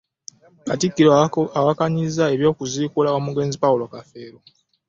[0.67, 1.09] Katikkiro
[1.59, 4.37] awakanyizza eby'okuziikula omugenzi Paulo Kafeero